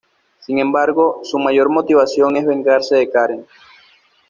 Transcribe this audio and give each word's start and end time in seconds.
Sin 0.39 0.57
embargo, 0.57 1.19
su 1.23 1.37
mayor 1.37 1.69
motivación 1.69 2.35
es 2.35 2.43
vengarse 2.47 2.95
de 2.95 3.07
Karen. 3.11 3.45